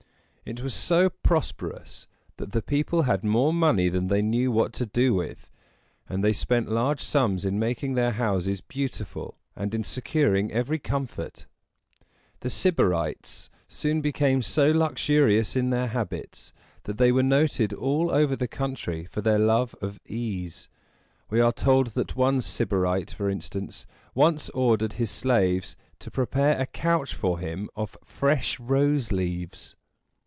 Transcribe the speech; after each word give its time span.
It 0.43 0.59
was 0.61 0.73
so 0.73 1.09
prosperous 1.09 2.07
that 2.35 2.51
the 2.51 2.63
people 2.63 3.03
had 3.03 3.23
more 3.23 3.53
money 3.53 3.87
than 3.87 4.07
they 4.09 4.21
knew 4.23 4.51
what 4.51 4.73
to 4.73 4.85
do 4.85 5.13
with; 5.13 5.49
and 6.09 6.21
they 6.23 6.33
spent 6.33 6.67
large 6.69 6.99
sums 6.99 7.45
in 7.45 7.57
making 7.57 7.93
their 7.93 8.11
houses 8.11 8.59
beautiful 8.59 9.37
and 9.55 9.73
in 9.73 9.83
securing 9.85 10.51
every 10.51 10.77
comfort. 10.79 11.45
The 12.41 12.49
Syb´a 12.49 12.89
rites 12.89 13.49
soon 13.69 14.01
became 14.01 14.41
so 14.41 14.71
luxurious 14.71 15.55
in 15.55 15.69
their 15.69 15.87
habits, 15.87 16.51
that 16.83 16.97
they 16.97 17.13
were 17.13 17.23
noted 17.23 17.71
all 17.71 18.09
over 18.11 18.35
the 18.35 18.47
country 18.47 19.05
for 19.05 19.21
their 19.21 19.39
love 19.39 19.73
of 19.81 20.01
ease. 20.05 20.67
We 21.29 21.39
are 21.39 21.53
told 21.53 21.87
that 21.93 22.17
one 22.17 22.41
Sybarite, 22.41 23.11
for 23.11 23.29
instance, 23.29 23.85
once 24.13 24.49
ordered 24.49 24.93
his 24.93 25.11
slaves 25.11 25.77
to 25.99 26.11
prepare 26.11 26.59
a 26.59 26.65
couch 26.65 27.13
for 27.13 27.39
him 27.39 27.69
of 27.73 27.95
fresh 28.03 28.59
rose 28.59 29.13
leaves. 29.13 29.77